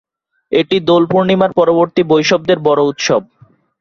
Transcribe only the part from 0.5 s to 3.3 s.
এটি দোল পূর্ণিমার পরবর্তী বৈষ্ণবদের বড়ো উৎসব।